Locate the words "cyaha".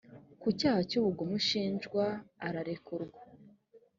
0.59-0.81